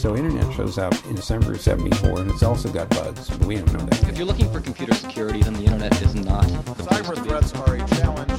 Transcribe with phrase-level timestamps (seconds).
[0.00, 3.56] So internet shows up in December of 74 and it's also got bugs, but we
[3.56, 4.08] don't know that.
[4.08, 7.74] If you're looking for computer security, then the internet is not the Cyber threats are
[7.74, 8.32] a challenge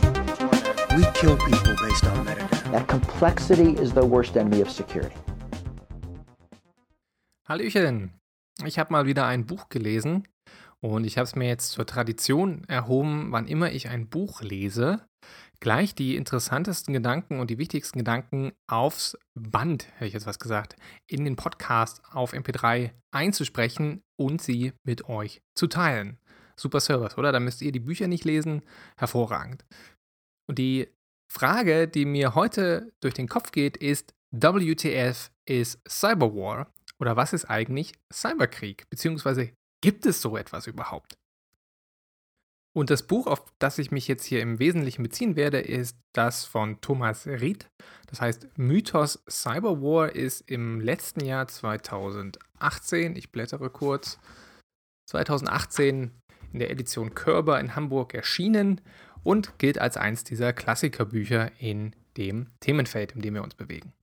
[0.97, 2.71] We kill people based on metadata.
[2.71, 5.15] That complexity is the worst enemy of security.
[7.47, 8.09] Hallöchen!
[8.65, 10.27] Ich habe mal wieder ein Buch gelesen
[10.79, 15.01] und ich habe es mir jetzt zur Tradition erhoben, wann immer ich ein Buch lese,
[15.61, 20.75] gleich die interessantesten Gedanken und die wichtigsten Gedanken aufs Band, hätte ich jetzt was gesagt,
[21.07, 26.17] in den Podcast auf MP3 einzusprechen und sie mit euch zu teilen.
[26.57, 27.31] Super Service, oder?
[27.31, 28.63] Da müsst ihr die Bücher nicht lesen.
[28.97, 29.63] Hervorragend.
[30.49, 30.89] Und die
[31.31, 36.71] Frage, die mir heute durch den Kopf geht, ist, WTF ist Cyberwar?
[36.99, 38.89] Oder was ist eigentlich Cyberkrieg?
[38.89, 41.17] Beziehungsweise gibt es so etwas überhaupt?
[42.73, 46.45] Und das Buch, auf das ich mich jetzt hier im Wesentlichen beziehen werde, ist das
[46.45, 47.67] von Thomas Ried.
[48.07, 54.19] Das heißt, Mythos Cyberwar ist im letzten Jahr 2018, ich blättere kurz,
[55.09, 56.11] 2018
[56.53, 58.79] in der Edition Körber in Hamburg erschienen
[59.23, 63.93] und gilt als eins dieser Klassikerbücher in dem Themenfeld, in dem wir uns bewegen.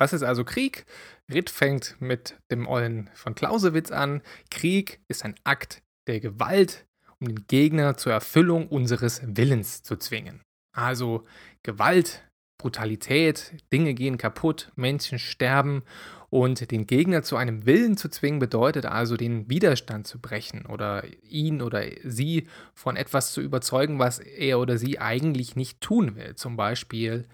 [0.00, 0.86] Was ist also Krieg?
[1.32, 4.22] Ritt fängt mit dem Ollen von Clausewitz an.
[4.50, 6.84] Krieg ist ein Akt der Gewalt,
[7.20, 10.42] um den Gegner zur Erfüllung unseres Willens zu zwingen.
[10.74, 11.24] Also
[11.62, 12.22] Gewalt,
[12.58, 15.82] Brutalität, Dinge gehen kaputt, Menschen sterben
[16.30, 21.04] und den Gegner zu einem Willen zu zwingen bedeutet also den Widerstand zu brechen oder
[21.22, 26.34] ihn oder sie von etwas zu überzeugen, was er oder sie eigentlich nicht tun will.
[26.34, 27.28] Zum Beispiel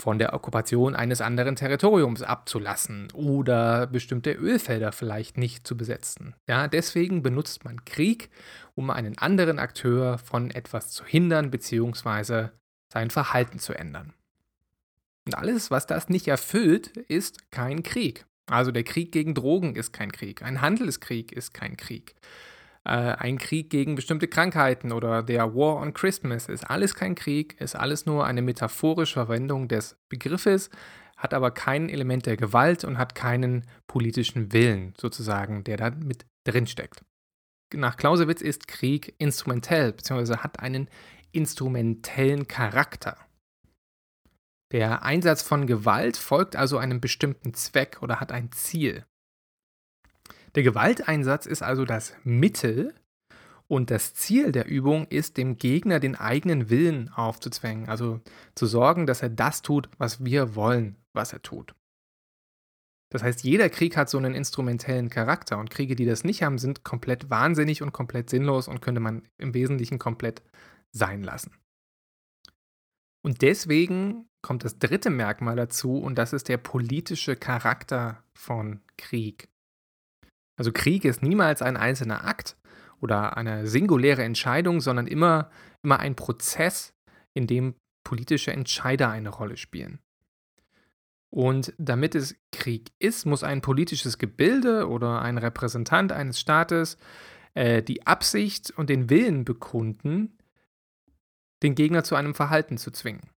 [0.00, 6.36] von der Okkupation eines anderen Territoriums abzulassen oder bestimmte Ölfelder vielleicht nicht zu besetzen.
[6.46, 8.30] Ja, deswegen benutzt man Krieg,
[8.76, 12.50] um einen anderen Akteur von etwas zu hindern bzw.
[12.92, 14.14] sein Verhalten zu ändern.
[15.26, 18.24] Und alles, was das nicht erfüllt, ist kein Krieg.
[18.46, 22.14] Also der Krieg gegen Drogen ist kein Krieg, ein Handelskrieg ist kein Krieg.
[22.88, 27.60] Äh, ein Krieg gegen bestimmte Krankheiten oder der War on Christmas ist alles kein Krieg,
[27.60, 30.70] ist alles nur eine metaphorische Verwendung des Begriffes,
[31.18, 36.24] hat aber kein Element der Gewalt und hat keinen politischen Willen sozusagen, der da mit
[36.44, 37.04] drin steckt.
[37.74, 40.38] Nach Clausewitz ist Krieg instrumentell bzw.
[40.38, 40.88] hat einen
[41.32, 43.18] instrumentellen Charakter.
[44.72, 49.04] Der Einsatz von Gewalt folgt also einem bestimmten Zweck oder hat ein Ziel.
[50.54, 52.94] Der Gewalteinsatz ist also das Mittel
[53.68, 58.20] und das Ziel der Übung ist, dem Gegner den eigenen Willen aufzuzwängen, also
[58.54, 61.74] zu sorgen, dass er das tut, was wir wollen, was er tut.
[63.10, 66.58] Das heißt, jeder Krieg hat so einen instrumentellen Charakter und Kriege, die das nicht haben,
[66.58, 70.42] sind komplett wahnsinnig und komplett sinnlos und könnte man im Wesentlichen komplett
[70.92, 71.52] sein lassen.
[73.24, 79.48] Und deswegen kommt das dritte Merkmal dazu und das ist der politische Charakter von Krieg.
[80.58, 82.56] Also Krieg ist niemals ein einzelner Akt
[83.00, 85.50] oder eine singuläre Entscheidung, sondern immer,
[85.82, 86.92] immer ein Prozess,
[87.32, 90.00] in dem politische Entscheider eine Rolle spielen.
[91.30, 96.96] Und damit es Krieg ist, muss ein politisches Gebilde oder ein Repräsentant eines Staates
[97.54, 100.38] äh, die Absicht und den Willen bekunden,
[101.62, 103.30] den Gegner zu einem Verhalten zu zwingen.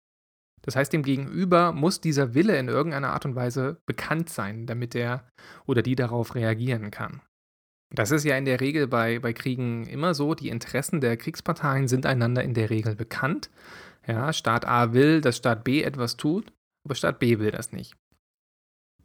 [0.61, 4.95] Das heißt, dem Gegenüber muss dieser Wille in irgendeiner Art und Weise bekannt sein, damit
[4.95, 5.27] er
[5.65, 7.21] oder die darauf reagieren kann.
[7.91, 10.35] Das ist ja in der Regel bei, bei Kriegen immer so.
[10.35, 13.49] Die Interessen der Kriegsparteien sind einander in der Regel bekannt.
[14.05, 16.51] Ja, Staat A will, dass Staat B etwas tut,
[16.85, 17.95] aber Staat B will das nicht.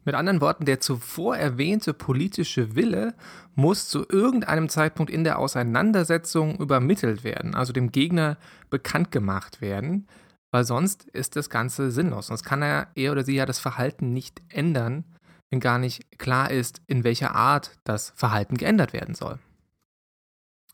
[0.03, 3.15] Mit anderen Worten, der zuvor erwähnte politische Wille
[3.55, 8.37] muss zu irgendeinem Zeitpunkt in der Auseinandersetzung übermittelt werden, also dem Gegner
[8.69, 10.07] bekannt gemacht werden,
[10.55, 12.27] weil sonst ist das Ganze sinnlos.
[12.27, 15.03] Sonst kann er, er oder sie ja das Verhalten nicht ändern,
[15.49, 19.37] wenn gar nicht klar ist, in welcher Art das Verhalten geändert werden soll.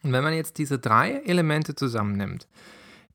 [0.03, 2.47] Und wenn man jetzt diese drei Elemente zusammennimmt,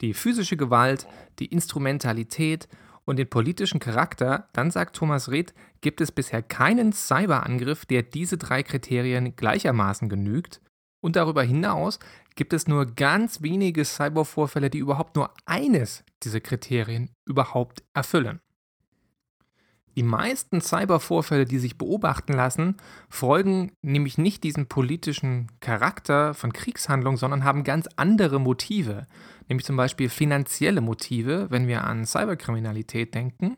[0.00, 1.06] die physische Gewalt,
[1.38, 2.66] die Instrumentalität
[3.05, 8.38] und den politischen Charakter, dann sagt Thomas Reth, gibt es bisher keinen Cyberangriff, der diese
[8.38, 10.61] drei Kriterien gleichermaßen genügt.
[11.00, 12.00] Und darüber hinaus
[12.35, 18.40] gibt es nur ganz wenige Cybervorfälle, die überhaupt nur eines dieser Kriterien überhaupt erfüllen.
[19.96, 22.76] Die meisten Cybervorfälle, die sich beobachten lassen,
[23.08, 29.06] folgen nämlich nicht diesem politischen Charakter von Kriegshandlungen, sondern haben ganz andere Motive,
[29.48, 33.56] nämlich zum Beispiel finanzielle Motive, wenn wir an Cyberkriminalität denken.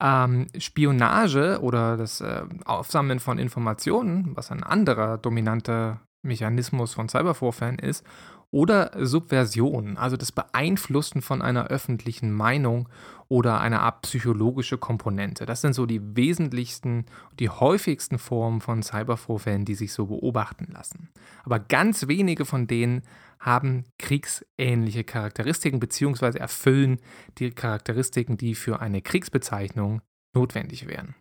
[0.00, 7.80] Ähm, Spionage oder das äh, Aufsammeln von Informationen, was ein anderer dominanter Mechanismus von Cybervorfällen
[7.80, 8.04] ist,
[8.50, 12.88] oder Subversion, also das Beeinflussen von einer öffentlichen Meinung
[13.28, 15.44] oder einer Art psychologische Komponente.
[15.44, 17.04] Das sind so die wesentlichsten,
[17.38, 21.10] die häufigsten Formen von Cybervorfällen, die sich so beobachten lassen.
[21.44, 23.02] Aber ganz wenige von denen
[23.38, 26.38] haben kriegsähnliche Charakteristiken bzw.
[26.38, 27.00] erfüllen
[27.38, 30.00] die Charakteristiken, die für eine Kriegsbezeichnung
[30.34, 31.14] notwendig wären.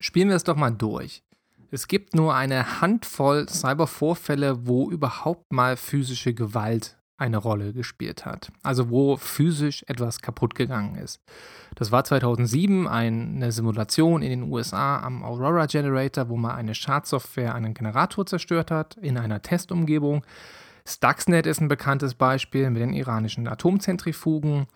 [0.00, 1.22] Spielen wir es doch mal durch.
[1.72, 8.50] Es gibt nur eine Handvoll Cybervorfälle, wo überhaupt mal physische Gewalt eine Rolle gespielt hat.
[8.62, 11.20] Also wo physisch etwas kaputt gegangen ist.
[11.76, 17.54] Das war 2007 eine Simulation in den USA am Aurora Generator, wo man eine Schadsoftware
[17.54, 20.24] einen Generator zerstört hat in einer Testumgebung.
[20.86, 24.66] Stuxnet ist ein bekanntes Beispiel mit den iranischen Atomzentrifugen.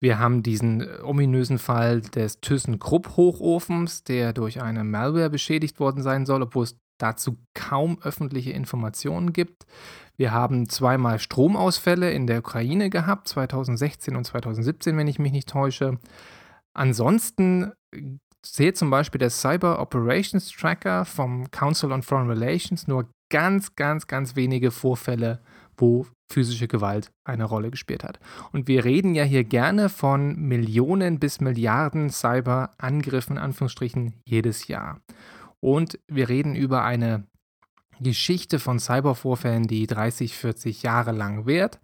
[0.00, 6.26] Wir haben diesen äh, ominösen Fall des ThyssenKrupp-Hochofens, der durch eine Malware beschädigt worden sein
[6.26, 9.66] soll, obwohl es dazu kaum öffentliche Informationen gibt.
[10.16, 15.48] Wir haben zweimal Stromausfälle in der Ukraine gehabt, 2016 und 2017, wenn ich mich nicht
[15.48, 15.98] täusche.
[16.74, 18.02] Ansonsten äh,
[18.42, 24.06] zählt zum Beispiel der Cyber Operations Tracker vom Council on Foreign Relations nur ganz, ganz,
[24.06, 25.40] ganz wenige Vorfälle
[25.80, 28.20] wo physische Gewalt eine Rolle gespielt hat.
[28.52, 35.00] Und wir reden ja hier gerne von Millionen bis Milliarden Cyberangriffen, Anführungsstrichen, jedes Jahr.
[35.60, 37.26] Und wir reden über eine
[38.00, 41.80] Geschichte von Cybervorfällen, die 30, 40 Jahre lang währt.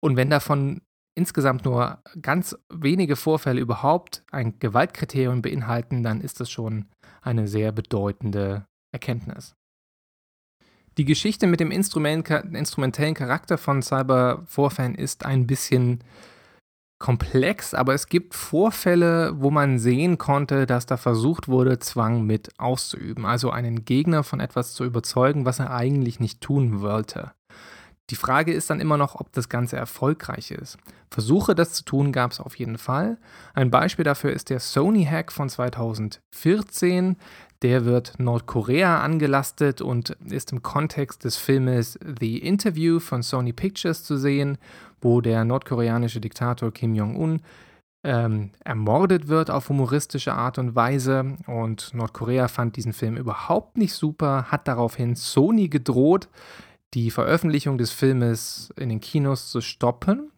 [0.00, 0.80] Und wenn davon
[1.14, 6.86] insgesamt nur ganz wenige Vorfälle überhaupt ein Gewaltkriterium beinhalten, dann ist das schon
[7.20, 9.54] eine sehr bedeutende Erkenntnis.
[10.98, 16.04] Die Geschichte mit dem Instrument, instrumentellen Charakter von Cyber-Vorfällen ist ein bisschen
[16.98, 22.50] komplex, aber es gibt Vorfälle, wo man sehen konnte, dass da versucht wurde, Zwang mit
[22.58, 27.32] auszuüben, also einen Gegner von etwas zu überzeugen, was er eigentlich nicht tun wollte.
[28.10, 30.76] Die Frage ist dann immer noch, ob das Ganze erfolgreich ist.
[31.10, 33.18] Versuche, das zu tun, gab es auf jeden Fall.
[33.54, 37.16] Ein Beispiel dafür ist der Sony-Hack von 2014.
[37.62, 44.02] Der wird Nordkorea angelastet und ist im Kontext des Filmes The Interview von Sony Pictures
[44.02, 44.58] zu sehen,
[45.00, 47.40] wo der nordkoreanische Diktator Kim Jong-un
[48.04, 51.36] ähm, ermordet wird auf humoristische Art und Weise.
[51.46, 56.28] Und Nordkorea fand diesen Film überhaupt nicht super, hat daraufhin Sony gedroht,
[56.94, 60.32] die Veröffentlichung des Filmes in den Kinos zu stoppen.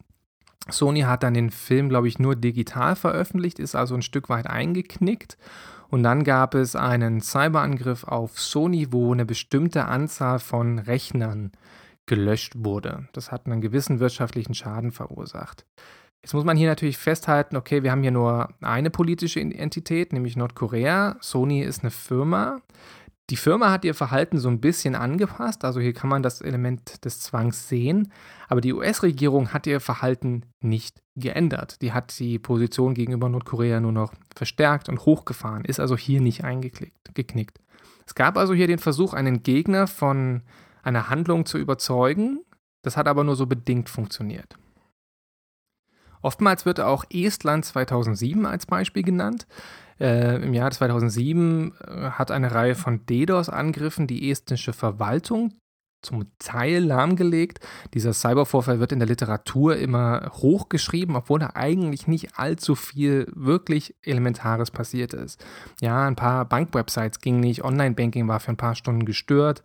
[0.71, 4.47] Sony hat dann den Film, glaube ich, nur digital veröffentlicht, ist also ein Stück weit
[4.47, 5.37] eingeknickt.
[5.89, 11.53] Und dann gab es einen Cyberangriff auf Sony, wo eine bestimmte Anzahl von Rechnern
[12.07, 13.09] gelöscht wurde.
[13.13, 15.65] Das hat einen gewissen wirtschaftlichen Schaden verursacht.
[16.23, 20.37] Jetzt muss man hier natürlich festhalten, okay, wir haben hier nur eine politische Entität, nämlich
[20.37, 21.17] Nordkorea.
[21.21, 22.63] Sony ist eine Firma.
[23.31, 27.07] Die Firma hat ihr Verhalten so ein bisschen angepasst, also hier kann man das Element
[27.07, 28.13] des Zwangs sehen,
[28.49, 31.81] aber die US-Regierung hat ihr Verhalten nicht geändert.
[31.81, 36.45] Die hat die Position gegenüber Nordkorea nur noch verstärkt und hochgefahren, ist also hier nicht
[36.45, 37.61] eingeknickt.
[38.07, 40.43] Es gab also hier den Versuch, einen Gegner von
[40.83, 42.45] einer Handlung zu überzeugen,
[42.83, 44.59] das hat aber nur so bedingt funktioniert.
[46.21, 49.47] Oftmals wird auch Estland 2007 als Beispiel genannt.
[50.01, 55.55] Äh, Im Jahr 2007 äh, hat eine Reihe von DDoS-Angriffen die estnische Verwaltung
[56.05, 57.61] zum Teil lahmgelegt.
[57.95, 63.95] Dieser Cybervorfall wird in der Literatur immer hochgeschrieben, obwohl da eigentlich nicht allzu viel wirklich
[64.03, 65.45] Elementares passiert ist.
[65.81, 69.63] Ja, ein paar Bankwebsites gingen nicht, Online-Banking war für ein paar Stunden gestört.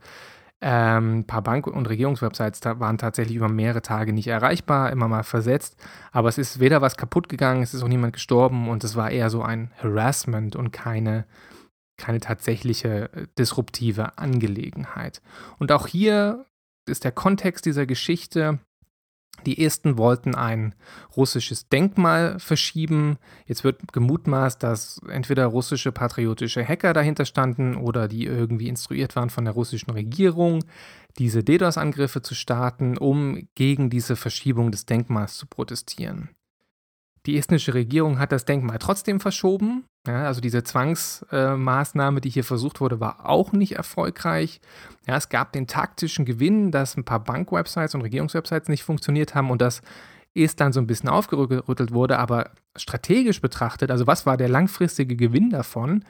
[0.61, 5.23] Ähm, ein paar Bank- und Regierungswebsites waren tatsächlich über mehrere Tage nicht erreichbar, immer mal
[5.23, 5.77] versetzt.
[6.11, 9.09] Aber es ist weder was kaputt gegangen, es ist auch niemand gestorben und es war
[9.09, 11.25] eher so ein Harassment und keine,
[11.97, 15.21] keine tatsächliche äh, disruptive Angelegenheit.
[15.59, 16.45] Und auch hier
[16.85, 18.59] ist der Kontext dieser Geschichte
[19.45, 20.75] die ersten wollten ein
[21.15, 23.17] russisches Denkmal verschieben.
[23.45, 29.29] Jetzt wird gemutmaßt, dass entweder russische patriotische Hacker dahinter standen oder die irgendwie instruiert waren
[29.29, 30.63] von der russischen Regierung,
[31.17, 36.29] diese DDoS-Angriffe zu starten, um gegen diese Verschiebung des Denkmals zu protestieren.
[37.25, 39.85] Die estnische Regierung hat das Denkmal trotzdem verschoben.
[40.07, 44.61] Ja, also diese Zwangsmaßnahme, äh, die hier versucht wurde, war auch nicht erfolgreich.
[45.07, 49.51] Ja, es gab den taktischen Gewinn, dass ein paar Bankwebsites und Regierungswebsites nicht funktioniert haben
[49.51, 49.81] und dass
[50.33, 52.17] Estland so ein bisschen aufgerüttelt wurde.
[52.17, 56.05] Aber strategisch betrachtet, also was war der langfristige Gewinn davon?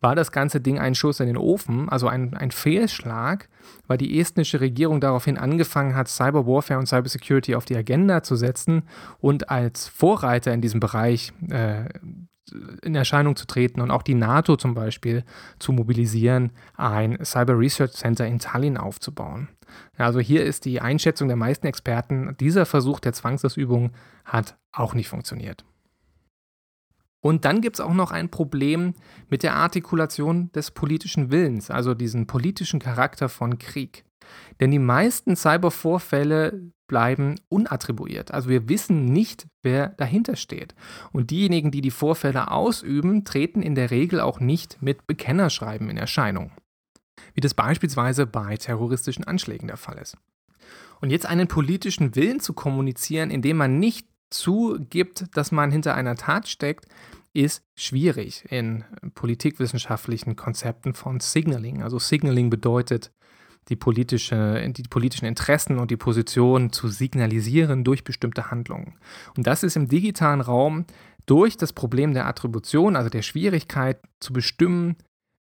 [0.00, 3.48] War das ganze Ding ein Schuss in den Ofen, also ein, ein Fehlschlag,
[3.86, 8.82] weil die estnische Regierung daraufhin angefangen hat, Cyberwarfare und Cybersecurity auf die Agenda zu setzen
[9.18, 11.88] und als Vorreiter in diesem Bereich äh,
[12.82, 15.24] in Erscheinung zu treten und auch die NATO zum Beispiel
[15.58, 19.48] zu mobilisieren, ein Cyber Research Center in Tallinn aufzubauen.
[19.96, 23.92] Also hier ist die Einschätzung der meisten Experten, dieser Versuch der Zwangsausübung
[24.24, 25.64] hat auch nicht funktioniert.
[27.20, 28.94] Und dann gibt es auch noch ein Problem
[29.28, 34.04] mit der Artikulation des politischen Willens, also diesen politischen Charakter von Krieg.
[34.60, 38.32] Denn die meisten Cybervorfälle bleiben unattribuiert.
[38.32, 40.74] Also wir wissen nicht, wer dahinter steht.
[41.12, 45.96] Und diejenigen, die die Vorfälle ausüben, treten in der Regel auch nicht mit Bekennerschreiben in
[45.96, 46.52] Erscheinung.
[47.34, 50.16] Wie das beispielsweise bei terroristischen Anschlägen der Fall ist.
[51.00, 56.16] Und jetzt einen politischen Willen zu kommunizieren, indem man nicht zugibt, dass man hinter einer
[56.16, 56.86] Tat steckt,
[57.34, 61.82] ist schwierig in politikwissenschaftlichen Konzepten von Signaling.
[61.82, 63.12] Also Signaling bedeutet,
[63.68, 68.94] die, politische, die politischen Interessen und die Position zu signalisieren durch bestimmte Handlungen.
[69.36, 70.86] Und das ist im digitalen Raum
[71.26, 74.96] durch das Problem der Attribution, also der Schwierigkeit zu bestimmen,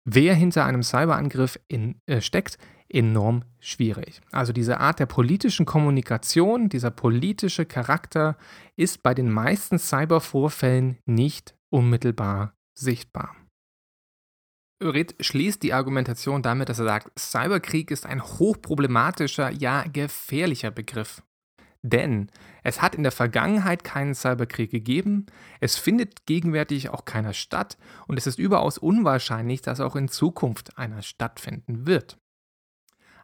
[0.05, 2.59] wer hinter einem Cyberangriff in, äh, steckt,
[2.89, 4.21] enorm schwierig.
[4.33, 8.37] Also diese Art der politischen Kommunikation, dieser politische Charakter
[8.77, 13.37] ist bei den meisten Cybervorfällen nicht unmittelbar sichtbar.
[14.83, 21.23] Örit schließt die Argumentation damit, dass er sagt, Cyberkrieg ist ein hochproblematischer, ja gefährlicher Begriff.
[21.83, 22.31] Denn
[22.63, 25.27] es hat in der Vergangenheit keinen Cyberkrieg gegeben,
[25.61, 30.77] es findet gegenwärtig auch keiner statt und es ist überaus unwahrscheinlich, dass auch in Zukunft
[30.77, 32.20] einer stattfinden wird.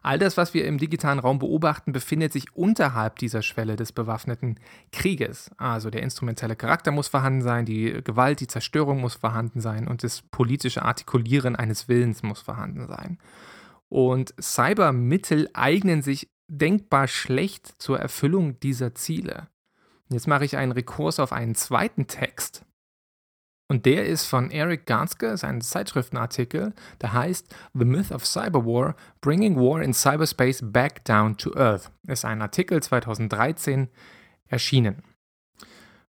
[0.07, 4.57] All das, was wir im digitalen Raum beobachten, befindet sich unterhalb dieser Schwelle des bewaffneten
[4.93, 5.51] Krieges.
[5.57, 10.03] Also der instrumentelle Charakter muss vorhanden sein, die Gewalt, die Zerstörung muss vorhanden sein und
[10.03, 13.17] das politische Artikulieren eines Willens muss vorhanden sein.
[13.89, 19.49] Und Cybermittel eignen sich denkbar schlecht zur Erfüllung dieser Ziele.
[20.07, 22.63] Jetzt mache ich einen Rekurs auf einen zweiten Text,
[23.69, 28.95] und der ist von Eric Ganske, ist ein Zeitschriftenartikel, der heißt The Myth of Cyberwar,
[29.19, 31.91] Bringing War in Cyberspace Back Down to Earth.
[32.07, 33.89] Ist ein Artikel 2013
[34.47, 35.03] erschienen.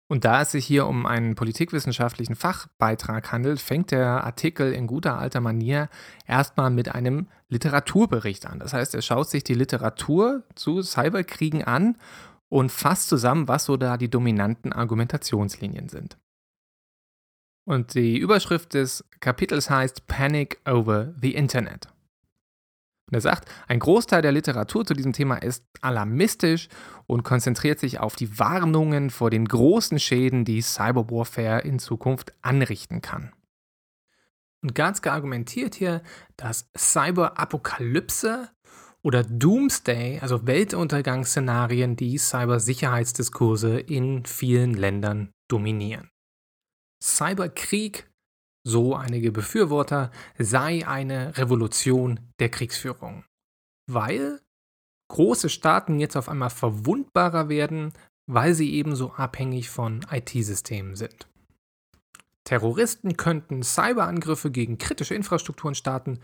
[0.10, 5.18] Und da es sich hier um einen politikwissenschaftlichen Fachbeitrag handelt, fängt der Artikel in guter
[5.18, 5.90] alter Manier
[6.26, 8.60] erstmal mit einem Literaturbericht an.
[8.60, 11.98] Das heißt, er schaut sich die Literatur zu Cyberkriegen an
[12.48, 16.18] und fasst zusammen, was so da die dominanten Argumentationslinien sind.
[17.68, 21.88] Und die Überschrift des Kapitels heißt Panic over the Internet.
[23.08, 26.70] Und er sagt, ein Großteil der Literatur zu diesem Thema ist alarmistisch
[27.08, 33.02] und konzentriert sich auf die Warnungen vor den großen Schäden, die Cyberwarfare in Zukunft anrichten
[33.02, 33.34] kann.
[34.64, 36.04] Und Ganske argumentiert hier,
[36.38, 38.50] dass Cyberapokalypse
[39.02, 46.10] oder Doomsday, also Weltuntergangsszenarien, die Cybersicherheitsdiskurse in vielen Ländern dominieren.
[47.02, 48.10] Cyberkrieg,
[48.66, 53.24] so einige Befürworter, sei eine Revolution der Kriegsführung.
[53.90, 54.42] Weil
[55.10, 57.94] große Staaten jetzt auf einmal verwundbarer werden,
[58.30, 61.28] weil sie ebenso abhängig von IT-Systemen sind.
[62.44, 66.20] Terroristen könnten Cyberangriffe gegen kritische Infrastrukturen starten,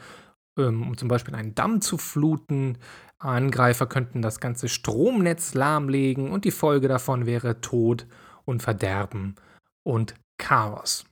[0.57, 2.77] ähm, um zum Beispiel einen Damm zu fluten.
[3.19, 8.05] Angreifer könnten das ganze Stromnetz lahmlegen und die Folge davon wäre Tod
[8.45, 9.35] und Verderben
[9.83, 11.05] und Chaos.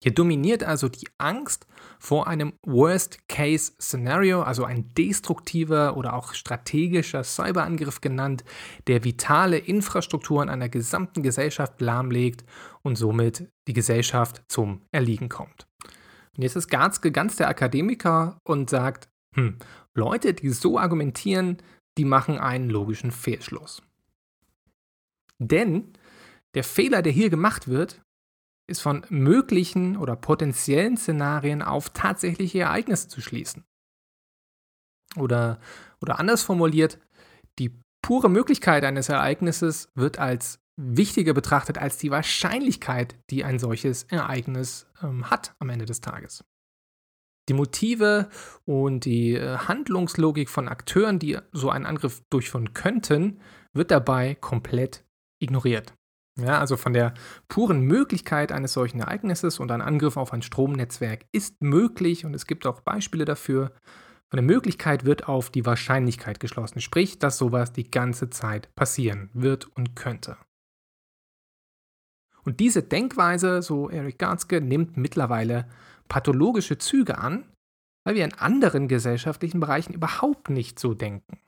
[0.00, 1.66] Hier dominiert also die Angst
[1.98, 8.44] vor einem Worst-Case-Szenario, also ein destruktiver oder auch strategischer Cyberangriff genannt,
[8.86, 12.44] der vitale Infrastrukturen einer gesamten Gesellschaft lahmlegt
[12.82, 15.66] und somit die Gesellschaft zum Erliegen kommt.
[16.36, 19.58] Und jetzt ist Garzke ganz der Akademiker und sagt, hm,
[19.94, 21.58] Leute, die so argumentieren,
[21.98, 23.82] die machen einen logischen Fehlschluss.
[25.40, 25.92] Denn
[26.54, 28.00] der Fehler, der hier gemacht wird,
[28.68, 33.64] ist von möglichen oder potenziellen Szenarien auf tatsächliche Ereignisse zu schließen.
[35.16, 35.58] Oder,
[36.00, 36.98] oder anders formuliert,
[37.58, 37.72] die
[38.02, 44.86] pure Möglichkeit eines Ereignisses wird als wichtiger betrachtet als die Wahrscheinlichkeit, die ein solches Ereignis
[45.02, 46.44] ähm, hat am Ende des Tages.
[47.48, 48.28] Die Motive
[48.64, 53.40] und die äh, Handlungslogik von Akteuren, die so einen Angriff durchführen könnten,
[53.72, 55.04] wird dabei komplett
[55.40, 55.94] ignoriert.
[56.40, 57.14] Ja, also von der
[57.48, 62.46] puren Möglichkeit eines solchen Ereignisses und ein Angriff auf ein Stromnetzwerk ist möglich und es
[62.46, 63.72] gibt auch Beispiele dafür.
[64.30, 69.30] Von der Möglichkeit wird auf die Wahrscheinlichkeit geschlossen, sprich, dass sowas die ganze Zeit passieren
[69.32, 70.36] wird und könnte.
[72.44, 75.68] Und diese Denkweise, so Eric Ganske, nimmt mittlerweile
[76.08, 77.50] pathologische Züge an,
[78.04, 81.40] weil wir in anderen gesellschaftlichen Bereichen überhaupt nicht so denken.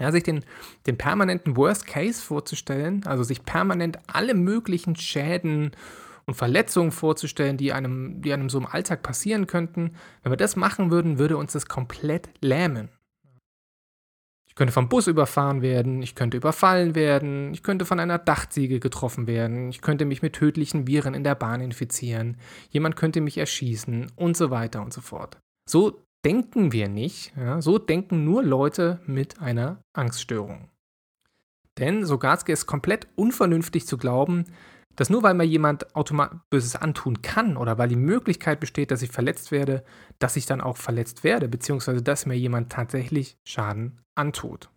[0.00, 0.44] Ja, sich den,
[0.86, 5.70] den permanenten Worst Case vorzustellen, also sich permanent alle möglichen Schäden
[6.26, 9.94] und Verletzungen vorzustellen, die einem, die einem so im Alltag passieren könnten.
[10.22, 12.88] Wenn wir das machen würden, würde uns das komplett lähmen.
[14.48, 18.78] Ich könnte vom Bus überfahren werden, ich könnte überfallen werden, ich könnte von einer Dachziege
[18.78, 22.36] getroffen werden, ich könnte mich mit tödlichen Viren in der Bahn infizieren,
[22.70, 25.38] jemand könnte mich erschießen und so weiter und so fort.
[25.68, 30.68] So denken wir nicht, ja, so denken nur Leute mit einer Angststörung.
[31.78, 34.44] Denn Sogatske ist komplett unvernünftig zu glauben,
[34.96, 35.86] dass nur weil mir jemand
[36.50, 39.84] Böses antun kann oder weil die Möglichkeit besteht, dass ich verletzt werde,
[40.20, 44.70] dass ich dann auch verletzt werde, beziehungsweise dass mir jemand tatsächlich Schaden antut.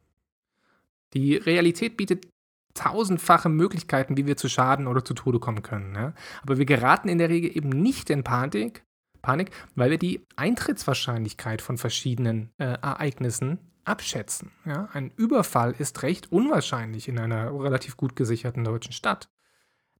[1.13, 2.27] Die Realität bietet
[2.73, 5.95] tausendfache Möglichkeiten, wie wir zu Schaden oder zu Tode kommen können.
[5.95, 6.13] Ja?
[6.41, 8.83] Aber wir geraten in der Regel eben nicht in Panik,
[9.21, 14.51] Panik weil wir die Eintrittswahrscheinlichkeit von verschiedenen äh, Ereignissen abschätzen.
[14.65, 14.89] Ja?
[14.93, 19.29] Ein Überfall ist recht unwahrscheinlich in einer relativ gut gesicherten deutschen Stadt.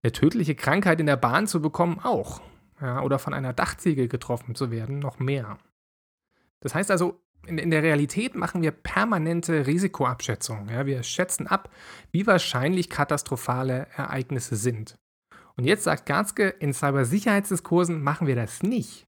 [0.03, 2.41] Eine tödliche Krankheit in der Bahn zu bekommen auch.
[2.79, 5.57] Ja, oder von einer Dachziegel getroffen zu werden, noch mehr.
[6.59, 10.69] Das heißt also, in, in der Realität machen wir permanente Risikoabschätzungen.
[10.69, 11.69] Ja, wir schätzen ab,
[12.11, 14.99] wie wahrscheinlich katastrophale Ereignisse sind.
[15.55, 19.06] Und jetzt sagt Garzke, in Cybersicherheitsdiskursen machen wir das nicht.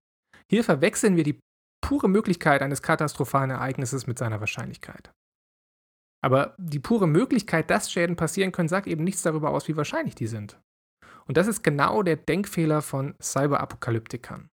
[0.49, 1.39] Hier verwechseln wir die
[1.81, 5.11] pure Möglichkeit eines katastrophalen Ereignisses mit seiner Wahrscheinlichkeit.
[6.21, 10.15] Aber die pure Möglichkeit, dass Schäden passieren können, sagt eben nichts darüber aus, wie wahrscheinlich
[10.15, 10.59] die sind.
[11.25, 14.49] Und das ist genau der Denkfehler von Cyberapokalyptikern.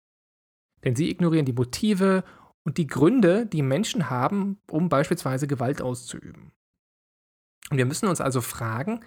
[0.82, 2.24] Denn sie ignorieren die Motive
[2.66, 6.52] und die Gründe, die Menschen haben, um beispielsweise Gewalt auszuüben.
[7.70, 9.00] Und wir müssen uns also fragen,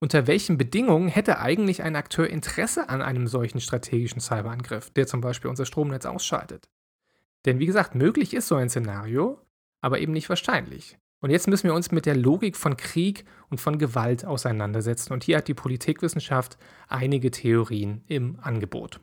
[0.00, 5.20] unter welchen Bedingungen hätte eigentlich ein Akteur Interesse an einem solchen strategischen Cyberangriff, der zum
[5.20, 6.68] Beispiel unser Stromnetz ausschaltet?
[7.44, 9.38] Denn wie gesagt, möglich ist so ein Szenario,
[9.80, 10.98] aber eben nicht wahrscheinlich.
[11.20, 15.12] Und jetzt müssen wir uns mit der Logik von Krieg und von Gewalt auseinandersetzen.
[15.12, 16.56] Und hier hat die Politikwissenschaft
[16.88, 19.00] einige Theorien im Angebot.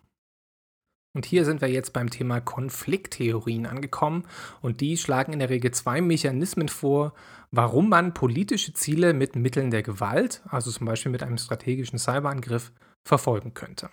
[1.14, 4.24] Und hier sind wir jetzt beim Thema Konflikttheorien angekommen.
[4.62, 7.14] Und die schlagen in der Regel zwei Mechanismen vor,
[7.52, 12.72] warum man politische Ziele mit Mitteln der Gewalt, also zum Beispiel mit einem strategischen Cyberangriff,
[13.06, 13.90] verfolgen könnte.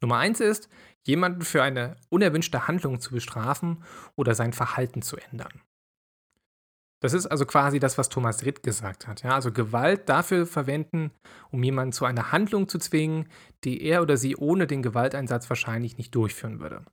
[0.00, 0.68] Nummer eins ist,
[1.04, 3.82] jemanden für eine unerwünschte Handlung zu bestrafen
[4.14, 5.62] oder sein Verhalten zu ändern.
[7.00, 9.22] Das ist also quasi das, was Thomas Ritt gesagt hat.
[9.22, 9.34] Ja?
[9.34, 11.10] Also Gewalt dafür verwenden,
[11.50, 13.28] um jemanden zu einer Handlung zu zwingen,
[13.64, 16.84] die er oder sie ohne den Gewalteinsatz wahrscheinlich nicht durchführen würde.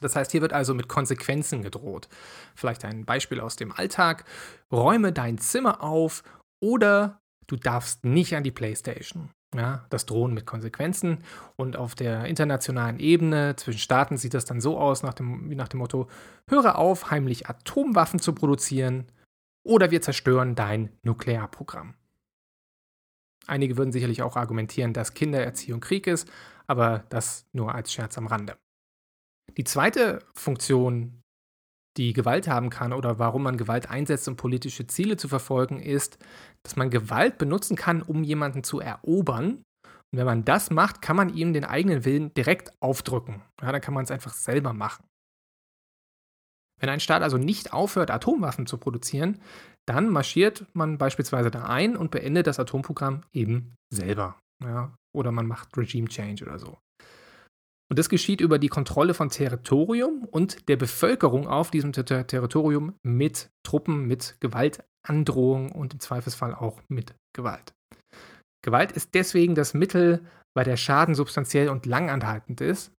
[0.00, 2.08] Das heißt, hier wird also mit Konsequenzen gedroht.
[2.54, 4.24] Vielleicht ein Beispiel aus dem Alltag.
[4.70, 6.22] Räume dein Zimmer auf
[6.60, 9.30] oder du darfst nicht an die Playstation.
[9.54, 11.24] Ja, das Drohen mit Konsequenzen.
[11.56, 15.54] Und auf der internationalen Ebene zwischen Staaten sieht das dann so aus, nach dem, wie
[15.54, 16.08] nach dem Motto:
[16.48, 19.06] Höre auf, heimlich Atomwaffen zu produzieren,
[19.64, 21.94] oder wir zerstören dein Nuklearprogramm.
[23.46, 26.28] Einige würden sicherlich auch argumentieren, dass Kindererziehung Krieg ist,
[26.66, 28.56] aber das nur als Scherz am Rande.
[29.56, 31.22] Die zweite Funktion,
[31.96, 36.18] die Gewalt haben kann oder warum man Gewalt einsetzt, um politische Ziele zu verfolgen, ist,
[36.62, 39.62] dass man Gewalt benutzen kann, um jemanden zu erobern.
[40.12, 43.42] Und wenn man das macht, kann man ihm den eigenen Willen direkt aufdrücken.
[43.62, 45.04] Ja, dann kann man es einfach selber machen.
[46.78, 49.40] Wenn ein Staat also nicht aufhört, Atomwaffen zu produzieren,
[49.86, 54.38] dann marschiert man beispielsweise da ein und beendet das Atomprogramm eben selber.
[54.62, 56.78] Ja, oder man macht Regime Change oder so.
[57.88, 62.94] Und das geschieht über die Kontrolle von Territorium und der Bevölkerung auf diesem Ter Territorium
[63.02, 67.74] mit Truppen, mit Gewaltandrohung und im Zweifelsfall auch mit Gewalt.
[68.62, 72.92] Gewalt ist deswegen das Mittel, weil der Schaden substanziell und langanhaltend ist.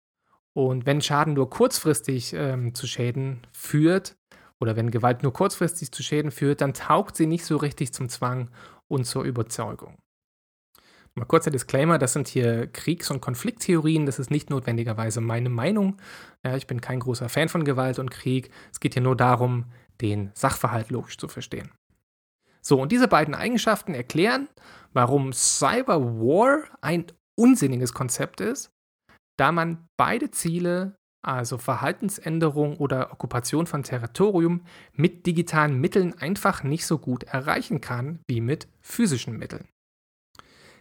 [0.54, 4.16] Und wenn Schaden nur kurzfristig ähm, zu Schäden führt,
[4.60, 8.08] oder wenn Gewalt nur kurzfristig zu Schäden führt, dann taugt sie nicht so richtig zum
[8.08, 8.50] Zwang
[8.88, 9.98] und zur Überzeugung.
[11.18, 15.96] Mal kurzer Disclaimer, das sind hier Kriegs- und Konflikttheorien, das ist nicht notwendigerweise meine Meinung.
[16.44, 18.50] Ja, ich bin kein großer Fan von Gewalt und Krieg.
[18.70, 19.64] Es geht hier nur darum,
[20.02, 21.70] den Sachverhalt logisch zu verstehen.
[22.60, 24.48] So, und diese beiden Eigenschaften erklären,
[24.92, 28.70] warum Cyberwar ein unsinniges Konzept ist,
[29.38, 36.84] da man beide Ziele, also Verhaltensänderung oder Okkupation von Territorium, mit digitalen Mitteln einfach nicht
[36.84, 39.66] so gut erreichen kann wie mit physischen Mitteln.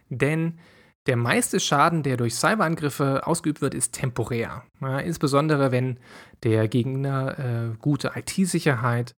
[0.08, 0.58] Denn
[1.06, 4.64] der meiste Schaden, der durch Cyberangriffe ausgeübt wird, ist temporär.
[4.80, 5.98] Ja, insbesondere wenn
[6.42, 9.14] der Gegner äh, gute IT-Sicherheit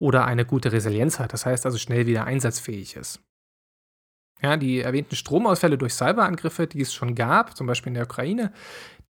[0.00, 3.20] oder eine gute Resilienz hat, das heißt also schnell wieder einsatzfähig ist.
[4.42, 8.52] Ja, die erwähnten Stromausfälle durch Cyberangriffe, die es schon gab, zum Beispiel in der Ukraine,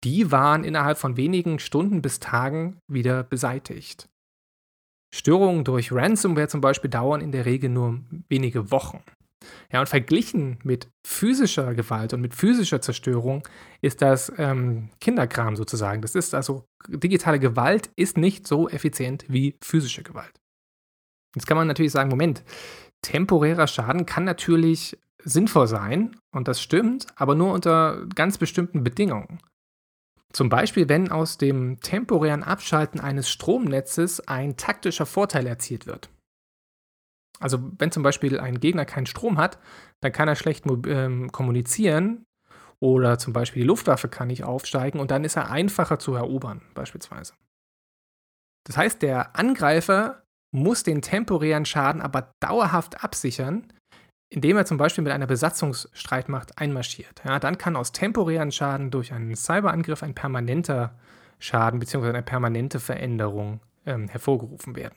[0.04, 4.08] die waren innerhalb von wenigen Stunden bis Tagen wieder beseitigt.
[5.14, 9.02] Störungen durch Ransomware zum Beispiel dauern in der Regel nur wenige Wochen.
[9.72, 13.46] Ja, und verglichen mit physischer Gewalt und mit physischer Zerstörung
[13.80, 16.02] ist das ähm, Kinderkram sozusagen.
[16.02, 20.40] Das ist also, digitale Gewalt ist nicht so effizient wie physische Gewalt.
[21.34, 22.44] Jetzt kann man natürlich sagen, Moment,
[23.02, 29.40] temporärer Schaden kann natürlich sinnvoll sein und das stimmt, aber nur unter ganz bestimmten Bedingungen.
[30.32, 36.08] Zum Beispiel, wenn aus dem temporären Abschalten eines Stromnetzes ein taktischer Vorteil erzielt wird.
[37.42, 39.58] Also wenn zum Beispiel ein Gegner keinen Strom hat,
[40.00, 42.24] dann kann er schlecht ähm, kommunizieren
[42.80, 46.62] oder zum Beispiel die Luftwaffe kann nicht aufsteigen und dann ist er einfacher zu erobern,
[46.74, 47.34] beispielsweise.
[48.64, 53.72] Das heißt, der Angreifer muss den temporären Schaden aber dauerhaft absichern,
[54.30, 57.22] indem er zum Beispiel mit einer Besatzungsstreitmacht einmarschiert.
[57.24, 60.98] Ja, dann kann aus temporären Schaden durch einen Cyberangriff ein permanenter
[61.38, 62.08] Schaden bzw.
[62.08, 64.96] eine permanente Veränderung ähm, hervorgerufen werden.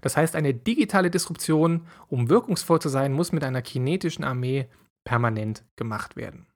[0.00, 4.68] Das heißt, eine digitale Disruption, um wirkungsvoll zu sein, muss mit einer kinetischen Armee
[5.04, 6.46] permanent gemacht werden.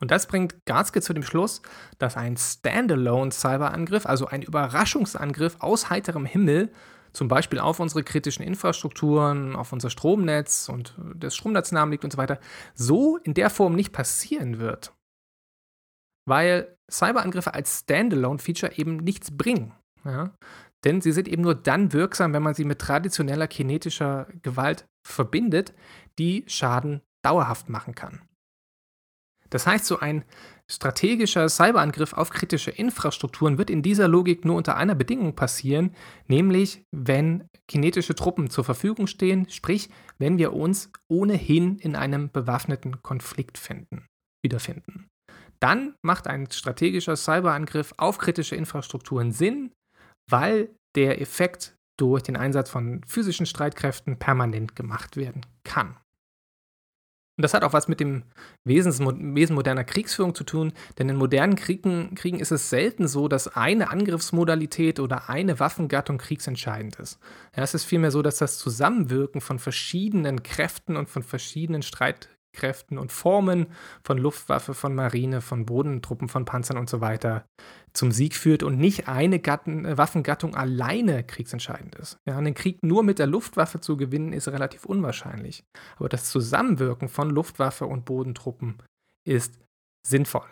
[0.00, 1.60] Und das bringt Garzke zu dem Schluss,
[1.98, 6.72] dass ein Standalone-Cyberangriff, also ein Überraschungsangriff aus heiterem Himmel,
[7.12, 12.18] zum Beispiel auf unsere kritischen Infrastrukturen, auf unser Stromnetz und das Stromnetz liegt und so
[12.18, 12.38] weiter,
[12.74, 14.94] so in der Form nicht passieren wird.
[16.26, 19.74] Weil Cyberangriffe als Standalone-Feature eben nichts bringen.
[20.04, 20.32] Ja?
[20.84, 25.74] Denn sie sind eben nur dann wirksam, wenn man sie mit traditioneller kinetischer Gewalt verbindet,
[26.18, 28.22] die Schaden dauerhaft machen kann.
[29.50, 30.24] Das heißt, so ein
[30.70, 35.94] strategischer Cyberangriff auf kritische Infrastrukturen wird in dieser Logik nur unter einer Bedingung passieren,
[36.28, 43.02] nämlich wenn kinetische Truppen zur Verfügung stehen, sprich, wenn wir uns ohnehin in einem bewaffneten
[43.02, 44.06] Konflikt finden,
[44.42, 45.08] wiederfinden.
[45.58, 49.72] Dann macht ein strategischer Cyberangriff auf kritische Infrastrukturen Sinn,
[50.30, 55.96] weil der Effekt durch den Einsatz von physischen Streitkräften permanent gemacht werden kann.
[57.38, 58.24] Und das hat auch was mit dem
[58.64, 63.56] Wesen moderner Kriegsführung zu tun, denn in modernen Kriegen, Kriegen ist es selten so, dass
[63.56, 67.18] eine Angriffsmodalität oder eine Waffengattung kriegsentscheidend ist.
[67.56, 72.28] Ja, es ist vielmehr so, dass das Zusammenwirken von verschiedenen Kräften und von verschiedenen Streit,
[72.52, 73.66] Kräften und Formen
[74.02, 77.44] von Luftwaffe, von Marine, von Bodentruppen, von Panzern und so weiter
[77.92, 82.18] zum Sieg führt und nicht eine Gatten, äh, Waffengattung alleine kriegsentscheidend ist.
[82.26, 85.64] Ja, einen Krieg nur mit der Luftwaffe zu gewinnen, ist relativ unwahrscheinlich.
[85.96, 88.82] Aber das Zusammenwirken von Luftwaffe und Bodentruppen
[89.26, 89.58] ist
[90.06, 90.48] sinnvoll.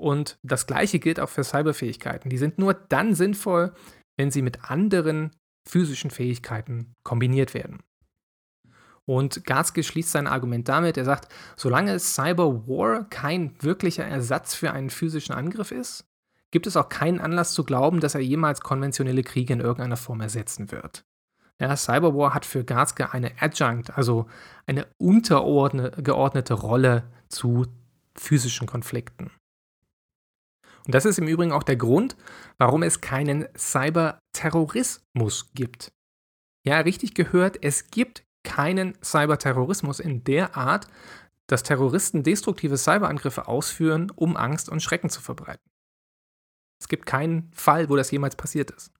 [0.00, 2.30] Und das Gleiche gilt auch für Cyberfähigkeiten.
[2.30, 3.72] Die sind nur dann sinnvoll,
[4.18, 5.30] wenn sie mit anderen
[5.68, 7.82] physischen Fähigkeiten kombiniert werden.
[9.04, 14.72] Und Garzke schließt sein Argument damit, er sagt, solange Cyber War kein wirklicher Ersatz für
[14.72, 16.04] einen physischen Angriff ist,
[16.52, 20.20] gibt es auch keinen Anlass zu glauben, dass er jemals konventionelle Kriege in irgendeiner Form
[20.20, 21.04] ersetzen wird.
[21.60, 24.26] Ja, Cyberwar hat für Garzke eine Adjunct, also
[24.66, 27.66] eine untergeordnete Rolle zu
[28.14, 29.30] physischen Konflikten.
[30.84, 32.16] Und das ist im Übrigen auch der Grund,
[32.58, 35.92] warum es keinen Cyberterrorismus gibt.
[36.64, 40.88] Ja, richtig gehört, es gibt keinen Cyberterrorismus in der Art,
[41.46, 45.70] dass Terroristen destruktive Cyberangriffe ausführen, um Angst und Schrecken zu verbreiten.
[46.80, 48.92] Es gibt keinen Fall, wo das jemals passiert ist.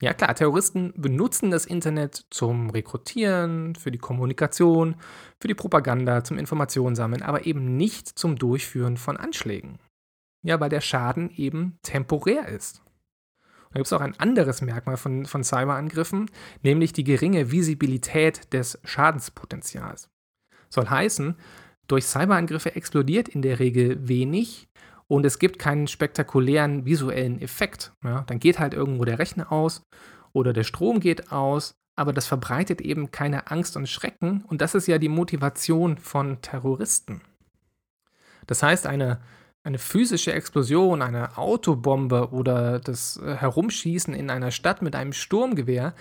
[0.00, 4.96] Ja klar, Terroristen benutzen das Internet zum Rekrutieren, für die Kommunikation,
[5.40, 9.78] für die Propaganda, zum Informationssammeln, aber eben nicht zum Durchführen von Anschlägen.
[10.44, 12.80] Ja, weil der Schaden eben temporär ist.
[13.70, 16.30] Da gibt es auch ein anderes Merkmal von, von Cyberangriffen,
[16.62, 20.08] nämlich die geringe Visibilität des Schadenspotenzials.
[20.70, 21.36] Soll heißen,
[21.86, 24.68] durch Cyberangriffe explodiert in der Regel wenig
[25.06, 27.92] und es gibt keinen spektakulären visuellen Effekt.
[28.04, 29.82] Ja, dann geht halt irgendwo der Rechner aus
[30.32, 34.74] oder der Strom geht aus, aber das verbreitet eben keine Angst und Schrecken und das
[34.74, 37.22] ist ja die Motivation von Terroristen.
[38.46, 39.20] Das heißt, eine
[39.64, 45.94] eine physische Explosion, eine Autobombe oder das äh, Herumschießen in einer Stadt mit einem Sturmgewehr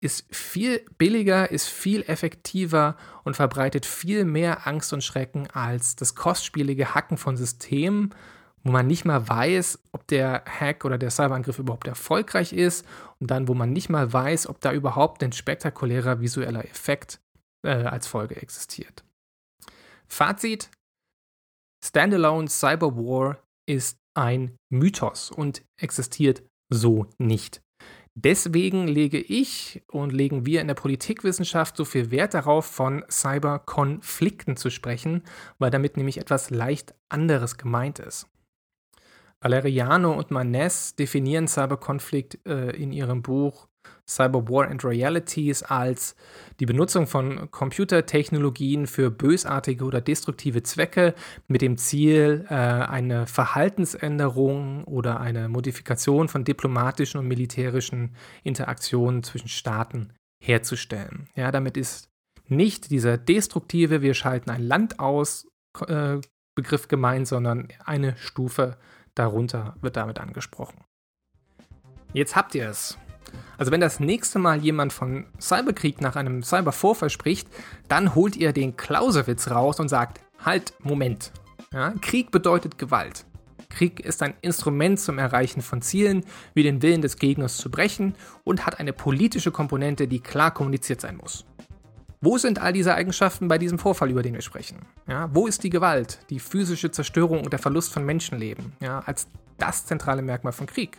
[0.00, 6.14] ist viel billiger, ist viel effektiver und verbreitet viel mehr Angst und Schrecken als das
[6.14, 8.14] kostspielige Hacken von Systemen,
[8.62, 12.86] wo man nicht mal weiß, ob der Hack oder der Cyberangriff überhaupt erfolgreich ist
[13.18, 17.20] und dann, wo man nicht mal weiß, ob da überhaupt ein spektakulärer visueller Effekt
[17.64, 19.04] äh, als Folge existiert.
[20.06, 20.70] Fazit,
[21.84, 27.60] Standalone Cyber War ist ein Mythos und existiert so nicht.
[28.20, 34.56] Deswegen lege ich und legen wir in der Politikwissenschaft so viel Wert darauf, von Cyberkonflikten
[34.56, 35.22] zu sprechen,
[35.58, 38.26] weil damit nämlich etwas leicht anderes gemeint ist.
[39.40, 43.68] Valeriano und Manes definieren Cyberkonflikt äh, in ihrem Buch
[44.08, 46.16] Cyber War and Realities als
[46.60, 51.14] die Benutzung von Computertechnologien für bösartige oder destruktive Zwecke
[51.46, 59.48] mit dem Ziel, äh, eine Verhaltensänderung oder eine Modifikation von diplomatischen und militärischen Interaktionen zwischen
[59.48, 61.28] Staaten herzustellen.
[61.34, 62.08] Ja, damit ist
[62.46, 65.46] nicht dieser destruktive, wir schalten ein Land aus
[65.86, 66.18] äh,
[66.54, 68.78] Begriff gemeint, sondern eine Stufe
[69.14, 70.82] darunter wird damit angesprochen.
[72.14, 72.98] Jetzt habt ihr es.
[73.56, 77.48] Also wenn das nächste Mal jemand von Cyberkrieg nach einem Cybervorfall spricht,
[77.88, 81.32] dann holt ihr den Clausewitz raus und sagt, halt, Moment.
[81.72, 83.24] Ja, Krieg bedeutet Gewalt.
[83.68, 88.14] Krieg ist ein Instrument zum Erreichen von Zielen, wie den Willen des Gegners zu brechen
[88.44, 91.44] und hat eine politische Komponente, die klar kommuniziert sein muss.
[92.20, 94.78] Wo sind all diese Eigenschaften bei diesem Vorfall, über den wir sprechen?
[95.06, 99.28] Ja, wo ist die Gewalt, die physische Zerstörung und der Verlust von Menschenleben ja, als
[99.58, 100.98] das zentrale Merkmal von Krieg?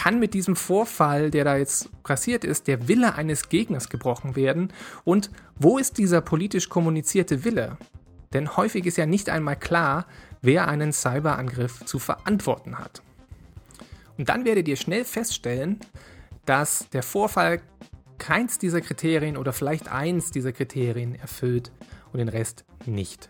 [0.00, 4.72] Kann mit diesem Vorfall, der da jetzt passiert ist, der Wille eines Gegners gebrochen werden?
[5.04, 7.76] Und wo ist dieser politisch kommunizierte Wille?
[8.32, 10.06] Denn häufig ist ja nicht einmal klar,
[10.40, 13.02] wer einen Cyberangriff zu verantworten hat.
[14.16, 15.80] Und dann werdet ihr schnell feststellen,
[16.46, 17.60] dass der Vorfall
[18.16, 21.72] keins dieser Kriterien oder vielleicht eins dieser Kriterien erfüllt
[22.10, 23.28] und den Rest nicht.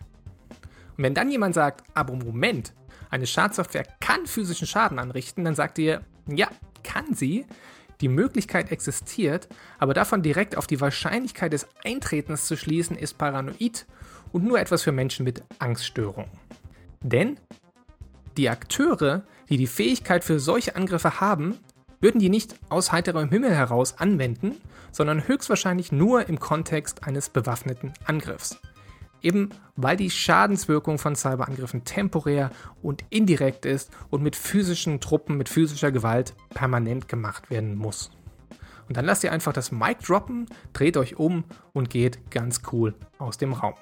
[0.96, 2.74] Und wenn dann jemand sagt, aber Moment,
[3.10, 6.48] eine Schadsoftware kann physischen Schaden anrichten, dann sagt ihr, ja,
[6.82, 7.46] kann sie.
[8.00, 13.86] Die Möglichkeit existiert, aber davon direkt auf die Wahrscheinlichkeit des Eintretens zu schließen, ist paranoid
[14.32, 16.30] und nur etwas für Menschen mit Angststörungen.
[17.02, 17.38] Denn
[18.36, 21.58] die Akteure, die die Fähigkeit für solche Angriffe haben,
[22.00, 24.56] würden die nicht aus heiterem Himmel heraus anwenden,
[24.92, 28.60] sondern höchstwahrscheinlich nur im Kontext eines bewaffneten Angriffs.
[29.22, 29.50] Eben
[29.82, 32.50] weil die Schadenswirkung von Cyberangriffen temporär
[32.82, 38.10] und indirekt ist und mit physischen Truppen, mit physischer Gewalt permanent gemacht werden muss.
[38.88, 42.94] Und dann lasst ihr einfach das Mic droppen, dreht euch um und geht ganz cool
[43.18, 43.74] aus dem Raum.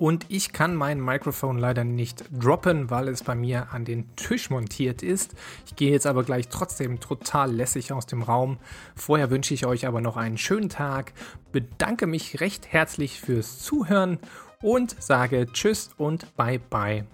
[0.00, 4.48] Und ich kann mein Mikrofon leider nicht droppen, weil es bei mir an den Tisch
[4.48, 5.34] montiert ist.
[5.66, 8.56] Ich gehe jetzt aber gleich trotzdem total lässig aus dem Raum.
[8.96, 11.12] Vorher wünsche ich euch aber noch einen schönen Tag,
[11.52, 14.18] bedanke mich recht herzlich fürs Zuhören
[14.62, 17.04] und sage Tschüss und Bye bye.